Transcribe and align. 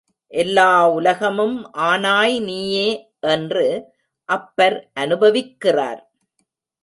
எல்லா 0.31 0.89
உலகமும் 0.89 1.57
ஆனாய் 1.77 2.39
நீயே 2.39 2.89
என்று 3.19 3.65
அப்பர் 4.29 4.91
அநுபவிக்கிறார். 4.99 6.01